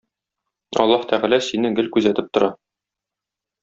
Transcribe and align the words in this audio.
Аллаһ 0.85 1.03
Тәгалә 1.13 1.39
сине 1.51 1.73
гел 1.81 1.93
күзәтеп 1.99 2.35
тора. 2.39 2.53